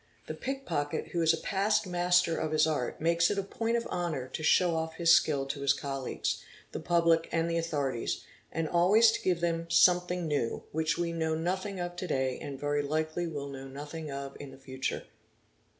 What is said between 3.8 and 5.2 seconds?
honour to show off his